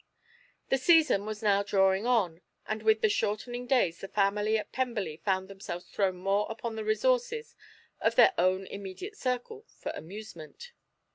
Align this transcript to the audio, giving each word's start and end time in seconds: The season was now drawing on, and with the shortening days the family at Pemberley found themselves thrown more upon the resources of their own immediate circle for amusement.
The 0.69 0.79
season 0.79 1.27
was 1.27 1.43
now 1.43 1.61
drawing 1.61 2.07
on, 2.07 2.41
and 2.65 2.81
with 2.81 3.01
the 3.01 3.07
shortening 3.07 3.67
days 3.67 3.99
the 4.01 4.07
family 4.07 4.57
at 4.57 4.71
Pemberley 4.71 5.17
found 5.17 5.47
themselves 5.47 5.85
thrown 5.85 6.15
more 6.15 6.47
upon 6.49 6.75
the 6.75 6.83
resources 6.83 7.55
of 7.99 8.15
their 8.15 8.33
own 8.35 8.65
immediate 8.65 9.15
circle 9.15 9.63
for 9.77 9.91
amusement. 9.91 10.71